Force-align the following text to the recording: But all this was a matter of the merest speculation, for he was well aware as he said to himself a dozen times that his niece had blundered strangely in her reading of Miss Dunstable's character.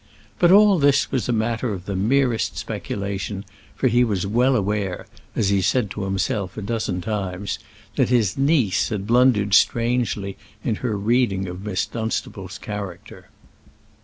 But 0.39 0.49
all 0.51 0.79
this 0.79 1.11
was 1.11 1.29
a 1.29 1.31
matter 1.31 1.71
of 1.71 1.85
the 1.85 1.95
merest 1.95 2.57
speculation, 2.57 3.45
for 3.75 3.87
he 3.87 4.03
was 4.03 4.25
well 4.25 4.55
aware 4.55 5.05
as 5.35 5.49
he 5.49 5.61
said 5.61 5.91
to 5.91 6.05
himself 6.05 6.57
a 6.57 6.63
dozen 6.63 7.01
times 7.01 7.59
that 7.97 8.09
his 8.09 8.35
niece 8.35 8.89
had 8.89 9.05
blundered 9.05 9.53
strangely 9.53 10.37
in 10.63 10.77
her 10.77 10.97
reading 10.97 11.47
of 11.47 11.63
Miss 11.63 11.85
Dunstable's 11.85 12.57
character. 12.57 13.29